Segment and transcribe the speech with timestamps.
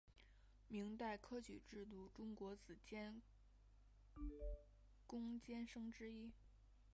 [0.67, 3.21] 明代科举制度中国子监
[5.05, 6.31] 贡监生之一。